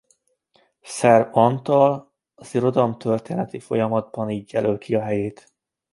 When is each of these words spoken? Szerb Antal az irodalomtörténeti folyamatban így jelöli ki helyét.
Szerb 0.81 1.35
Antal 1.35 2.11
az 2.35 2.55
irodalomtörténeti 2.55 3.59
folyamatban 3.59 4.29
így 4.29 4.53
jelöli 4.53 4.77
ki 4.77 4.93
helyét. 4.93 5.53